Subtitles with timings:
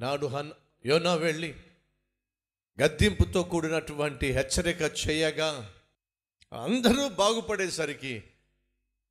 [0.00, 0.52] ఆనాడు హన్
[0.86, 1.54] యోనా వెళ్ళి
[2.82, 5.72] గద్దింపుతో కూడినటువంటి హెచ్చరిక చేయగా
[6.52, 8.24] అందరూ బాగుపడేసరికి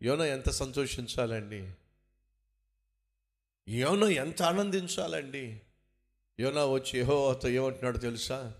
[0.04, 1.72] యోన ఎంత సంతోషించాలండి?
[3.68, 5.62] యోన ఎంత ఆనందించాలండి?
[6.40, 8.54] యోన వచ్చి యెహోవాతో ఏమంటున్నాడు తెలుసా?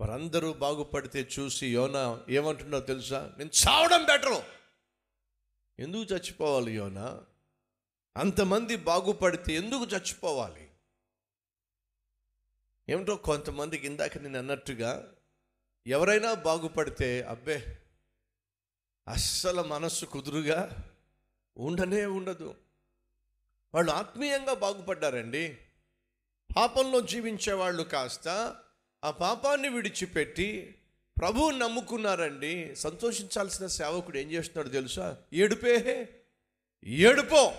[0.00, 3.34] వారందరూ బాగుపడితే చూసి యోనా ఏమంటున్నాడో తెలుసా?
[3.38, 4.42] నేను చావడం బెటరు.
[5.78, 7.24] ఎందుకు చచ్చిపోవాలి యోనా?
[8.16, 10.70] అంతమంది బాగుపడితే ఎందుకు చచ్చిపోవాలి?
[12.88, 15.12] ఏమిటో కొంతమందికి ఇందాక నేను అన్నట్టుగా
[15.86, 17.78] ఎవరైనా బాగుపడితే అబ్బే
[19.08, 20.84] అస్సలు మనస్సు కుదురుగా
[21.56, 22.54] ఉండనే ఉండదు.
[23.74, 25.58] వాళ్ళు ఆత్మీయంగా బాగుపడ్డారండి.
[26.56, 28.56] పాపంలో జీవించే వాళ్ళు కాస్త
[29.04, 30.74] ఆ పాపాన్ని విడిచిపెట్టి
[31.18, 32.76] ప్రభువు నమ్ముకున్నారండి.
[32.76, 35.16] సంతోషించాల్సిన సేవకుడు ఏం చేస్తున్నాడు తెలుసా?
[35.32, 35.74] ఏడుపే
[36.84, 37.52] ఏడుపో!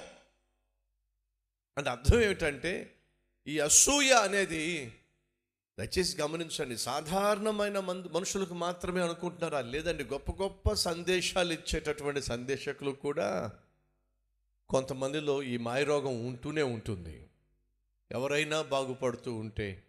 [1.77, 2.95] అంటే అర్థం ఏమిటంటే
[3.47, 4.93] ఈ అసూయ అనేది
[5.79, 6.77] దయచేసి గమనించండి.
[6.77, 9.61] సాధారణమైన మంది మనుషులకు మాత్రమే అనుకుంటున్నారా?
[9.61, 13.51] లేదండి గొప్ప గొప్ప సందేశాలు ఇచ్చేటటువంటి సందేశకులు కూడా
[14.69, 17.27] కొంతమందిలో ఈ మాయరోగం ఉంటూనే ఉంటుంది.
[18.11, 19.83] ఎవరైనా బాగుపడుతూ ఉంటే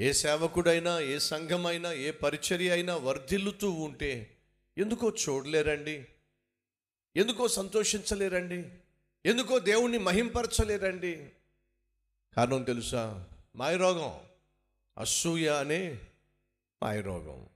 [0.00, 4.36] ఏ సేవకుడైనా ఏ సంఘమైనా ఏ పరిచర్య అయినా వర్ధిల్లుతూ ఉంటే
[4.78, 6.06] ఎందుకో చూడలేరండి.
[7.16, 8.68] ఎందుకో సంతోషించలేరండి.
[9.26, 11.28] ఎందుకో దేవుణ్ణి మహింపరచలేరండి
[12.36, 13.24] కారణం తెలుసా?
[13.56, 14.12] మాయరోగం.
[14.98, 15.98] అసూయ అనే
[16.82, 17.46] మాయరోగం.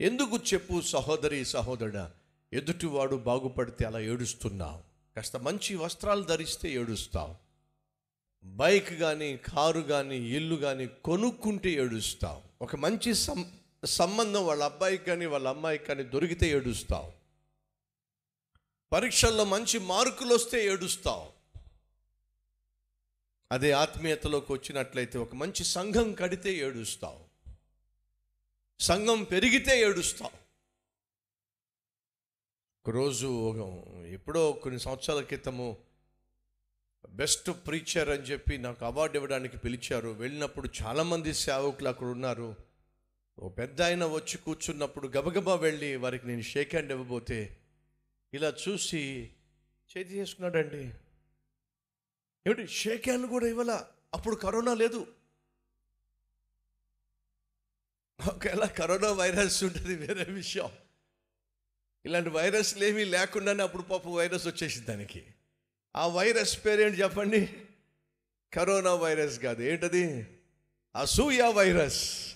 [0.00, 2.12] ఎందుకు చెప్పు సహోదరి సహోదరుడా?
[2.52, 4.80] ఎదుటివాడు బాగుపడితే అలా ఏడుస్తున్నావు.
[5.16, 7.34] కాస్త మంచి వస్త్రాలు ధరిస్తే ఏడుస్తావు.
[8.44, 12.64] బైక్ కానీ కారు కానీ ఇల్లు కానీ కొనుక్కుంటే ఏడుస్తావు.
[12.64, 13.52] ఒక మంచి సం
[13.84, 17.15] సంబంధం వాళ్ళ అబ్బాయికి కానీ వాళ్ళ అమ్మాయికి కానీ దొరికితే ఏడుస్తావు.
[18.92, 21.32] పరీక్షల్లో మంచి మార్కులు వస్తే ఏడుస్తావు
[23.52, 27.24] అదే ఆత్మీయతలోకి వచ్చినట్లయితే ఒక మంచి సంఘం కడితే ఏడుస్తావు
[28.80, 30.46] సంఘం పెరిగితే ఏడుస్తావు
[32.86, 33.58] ఒకరోజు ఒక
[34.06, 35.76] ఎప్పుడో కొన్ని సంవత్సరాల క్రితము
[37.08, 40.08] బెస్ట్ ప్రీచర్ అని చెప్పి నాకు అవార్డు ఇవ్వడానికి పిలిచారు.
[40.08, 42.56] వెళ్ళినప్పుడు చాలామంది సేవకులు అక్కడ ఉన్నారు.
[43.38, 47.56] ఓ పెద్ద ఆయన వచ్చి కూర్చున్నప్పుడు గబగబా వెళ్ళి వారికి నేను షేక్ హ్యాండ్ ఇవ్వబోతే
[48.34, 49.30] ఇలా చూసి
[49.96, 50.84] చేతి చేసుకున్నాడండి.
[52.46, 53.86] ఏమిటి షేక్ హ్యాండ్ కూడా ఇవ్వాల?
[54.14, 55.14] అప్పుడు కరోనా లేదు.
[58.28, 60.70] ఒకవేళ కరోనా వైరస్ ఉంటుంది వేరే విషయం.
[62.04, 65.26] ఇలాంటి వైరస్లు ఏమీ లేకుండానే అప్పుడు పాప వైరస్ వచ్చేసింది దానికి.
[65.96, 67.66] ఆ వైరస్ పేరేంటి చెప్పండి?
[68.54, 69.62] కరోనా వైరస్ కాదు.
[69.62, 70.26] ఏంటది?
[70.96, 72.34] అసూయ వైరస్.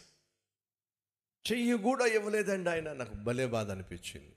[1.52, 2.92] చెయ్యి కూడా ఇవ్వలేదండి ఆయన.
[2.92, 4.32] నాకు భలే బాధ అనిపించింది.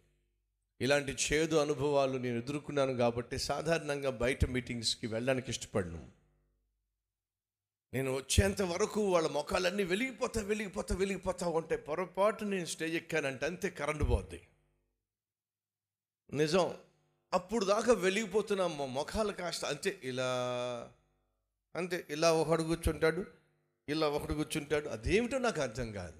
[0.83, 6.11] ఇలాంటి చేదు అనుభవాలు నేను ఎదుర్కొన్నాను కాబట్టి సాధారణంగా బయట మీటింగ్స్కి వెళ్ళడానికి ఇష్టపడను.
[7.93, 14.03] నేను వచ్చేంత వరకు వాళ్ళ ముఖాలన్నీ వెలిగిపోతా వెలిగిపోతా వెలిగిపోతా ఉంటే పొరపాటు నేను స్టేజ్ ఎక్కానంటే అంతే కరెంటు
[14.03, 14.47] పోద్ది.
[16.33, 16.77] నిజం.
[17.33, 20.33] అప్పుడు దాకా వెలిగిపోతున్న ముఖాలు కాస్త అంతే ఇలా
[21.75, 23.25] అంతే ఇలా ఒకడు కూర్చుంటాడు
[23.89, 24.89] ఇలా ఒకడు కూర్చుంటాడు.
[24.89, 26.17] అదేమిటో నాకు అర్థం కాదు.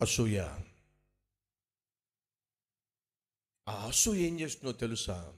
[0.00, 0.48] అసూయ.
[3.68, 5.32] ఆ అసూయ ఏం చేస్తుందో తెలుసా?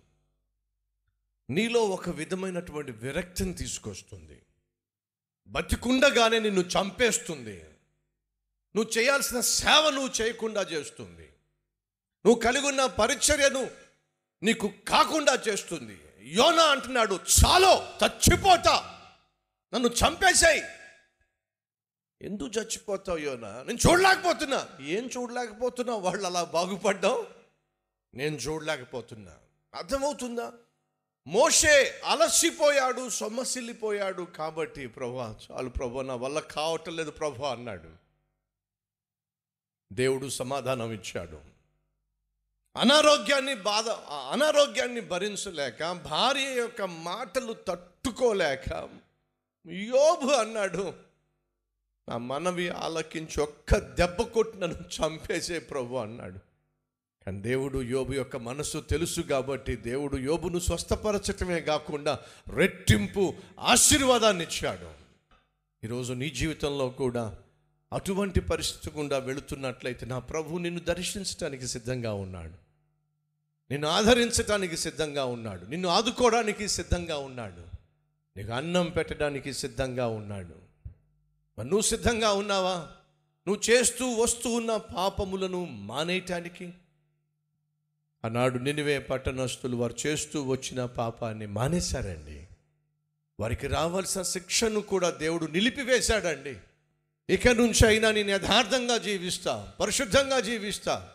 [1.51, 4.43] నీలో ఒక విధమైనటువంటి విరక్తిని తీసుకొస్తుంది.
[5.47, 7.65] బతికుండగానే నిన్ను చంపేస్తుంది.
[8.77, 11.29] నువ్వు చేయాల్సిన సేవ నువ్వు చేయకుండా చేస్తుంది.
[12.27, 13.71] నువ్వు కలిగి ఉన్న పరిచర్యను
[14.43, 16.01] నీకు కాకుండా చేస్తుంది.
[16.21, 19.01] యోనా అంటున్నాడు చాలో చచ్చిపోతా.
[19.75, 20.63] నన్ను చంపేశాయి
[22.23, 23.63] ఎందుకు చచ్చిపోతావు యోనా?
[23.63, 24.69] నేను చూడలేకపోతున్నా.
[24.81, 26.01] ఏం చూడలేకపోతున్నావు?
[26.01, 27.38] వాళ్ళు అలా బాగుపడ్డావు?
[28.15, 29.35] నేను చూడలేకపోతున్నా.
[29.75, 30.53] అర్థమవుతుందా?
[31.27, 37.91] మోషే అలసిపోయాడు సొమ్మసిల్లిపోయాడు కాబట్టి ప్రభా చాలు ప్రభా నా వల్ల కావటం లేదు ప్రభా అన్నాడు.
[39.93, 41.41] దేవుడు సమాధానం ఇచ్చాడు.
[42.77, 43.89] అనారోగ్యాన్ని బాధ
[44.33, 48.89] అనారోగ్యాన్ని భరించలేక భార్య యొక్క మాటలు తట్టుకోలేక
[49.67, 50.95] యోబు అన్నాడు
[52.09, 56.48] నా మనవి ఆలకించి ఒక్క దెబ్బ కొట్టి నన్ను చంపేసే ప్రభు అన్నాడు.
[57.27, 62.19] కానీ దేవుడు యోబు యొక్క మనసు తెలుసు కాబట్టి దేవుడు యోబును స్వస్థపరచటమే కాకుండా
[62.49, 64.91] రెట్టింపు ఆశీర్వాదాన్ని ఇచ్చాడు.
[65.85, 67.37] ఈరోజు నీ జీవితంలో కూడా
[67.93, 72.69] అటువంటి పరిస్థితి గుండా వెళుతున్నట్లయితే నా ప్రభు నిన్ను దర్శించడానికి సిద్ధంగా ఉన్నాడు.
[73.71, 75.67] నిన్ను ఆదరించడానికి సిద్ధంగా ఉన్నాడు.
[75.67, 77.79] నిన్ను ఆదుకోవడానికి సిద్ధంగా ఉన్నాడు.
[78.39, 80.55] నీకు అన్నం పెట్టడానికి సిద్ధంగా ఉన్నాడు.
[81.59, 82.75] మరి నువ్వు సిద్ధంగా ఉన్నావా?
[83.49, 86.73] నువ్వు చేస్తూ వస్తూ ఉన్న పాపములను మానేయటానికి
[88.25, 92.49] ఆనాడు నినివే పట్టణస్తులు వారు చేస్తూ వచ్చిన పాపాన్ని మానేశారండి.
[93.41, 96.57] వారికి రావాల్సిన శిక్షను కూడా దేవుడు నిలిపివేశాడండి.
[97.35, 101.09] ఇక నుంచి అయినా నేను యథార్థంగా జీవిస్తా పరిశుద్ధంగా జీవిస్తా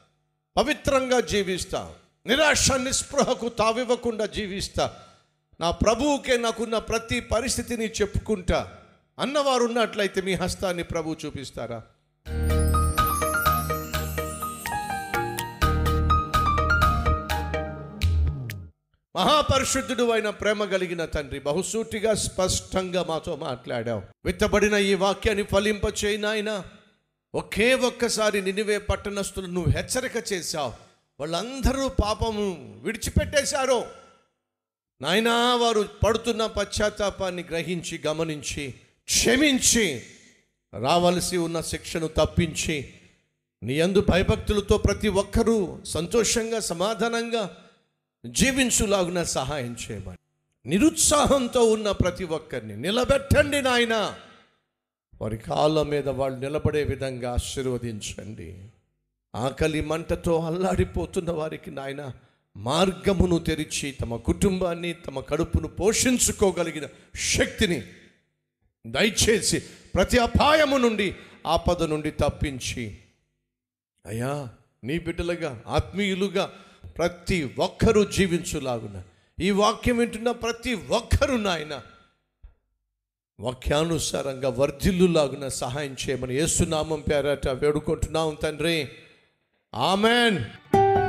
[0.58, 1.96] పవిత్రంగా జీవిస్తా
[2.26, 5.00] నిరాశ నిస్పృహకు తావివ్వకుండా జీవిస్తా.
[5.62, 8.78] నా ప్రభువుకే నాకున్న ప్రతి పరిస్థితిని చెప్పుకుంటా.
[9.20, 11.84] అన్నవారు ఉన్నట్లయితే మీ హస్తాన్ని ప్రభు చూపిస్తారా?
[19.16, 24.02] మహాపరిశుద్ధుడు అయిన ప్రేమ కలిగిన తండ్రి బహుసూటిగా స్పష్టంగా మాతో మాట్లాడావు.
[24.26, 25.88] విత్తబడిన ఈ వాక్యాన్ని ఫలింప
[26.18, 26.66] నాయన.
[27.36, 30.74] ఒకే ఒక్కసారి నినివే పట్టణస్తులు నువ్వు హెచ్చరిక చేశావు.
[31.20, 33.86] వాళ్ళందరూ పాపము విడిచిపెట్టేశారు.
[35.02, 38.74] నాయనా వారు పడుతున్న పశ్చాత్తాపాన్ని గ్రహించి గమనించి
[39.04, 40.04] క్షమించి
[40.82, 42.94] రావలసి ఉన్న శిక్షను తప్పించి
[43.64, 47.63] నీ అందు భయభక్తులతో ప్రతి ఒక్కరూ సంతోషంగా సమాధానంగా
[48.26, 50.18] జీవించులాగున సహాయం చేయమని.
[50.70, 54.16] నిరుత్సాహంతో ఉన్న ప్రతి ఒక్కరిని నిలబెట్టండి నాయన.
[55.22, 58.70] వారి కాళ్ళ మీద వాళ్ళు నిలబడే విధంగా ఆశీర్వదించండి.
[59.36, 62.12] ఆకలి మంటతో అల్లాడిపోతున్న వారికి నాయన
[62.58, 67.84] మార్గమును తెరిచి తమ కుటుంబాన్ని తమ కడుపును పోషించుకోగలిగిన శక్తిని
[68.88, 69.60] దయచేసి
[69.96, 71.16] ప్రతి అపాయము నుండి
[71.48, 72.98] ఆపద నుండి తప్పించి.
[74.06, 74.50] అయ్యా
[74.84, 76.54] నీ బిడ్డలుగా ఆత్మీయులుగా
[76.98, 79.04] ప్రతి ఒక్కరూ జీవించులాగున.
[79.40, 81.82] ఈ వాక్యం వింటున్న ప్రతి ఒక్కరూ నాయన
[83.40, 88.90] వాక్యానుసారంగా వర్ధిల్లులాగున సహాయం చేయమని ఏసునామం పేరట వేడుకుంటున్నాం తండ్రి.
[89.76, 90.44] ఆమెన్.